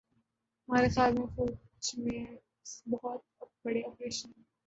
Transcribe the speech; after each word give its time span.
مارے 0.69 0.87
خیال 0.89 1.11
میں 1.13 1.27
فوج 1.35 1.53
میں 1.97 2.23
بہت 2.91 3.21
بڑے 3.63 3.81
آپریشن 3.83 4.29